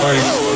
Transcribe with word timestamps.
Sorry. 0.00 0.47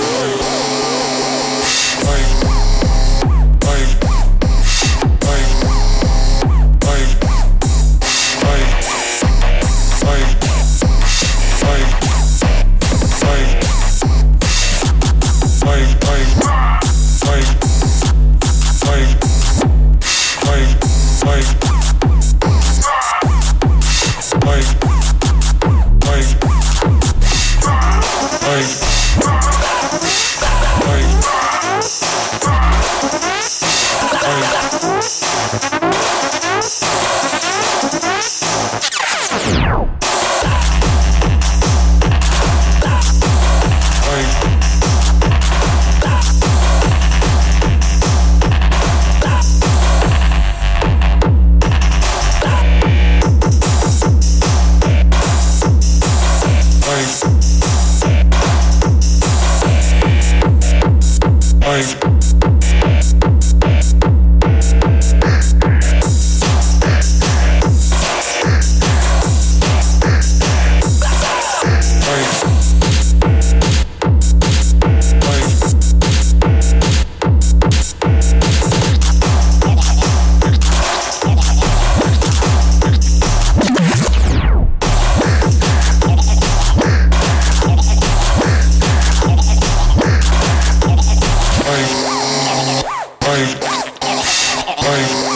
Bye. 94.83 95.32